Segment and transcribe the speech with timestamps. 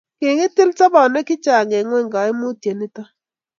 [0.19, 3.03] kiing'itil sobonwek che chang' eng' ng'ony kaimutiet nito